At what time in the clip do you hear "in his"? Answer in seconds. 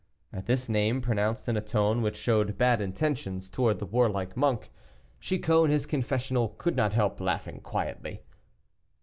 5.65-5.85